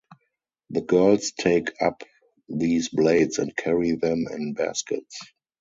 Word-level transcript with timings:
The 0.71 0.81
girls 0.81 1.29
take 1.29 1.79
up 1.79 2.01
these 2.49 2.89
blades 2.89 3.37
and 3.37 3.55
carry 3.55 3.91
them 3.91 4.25
in 4.31 4.53
baskets. 4.55 5.19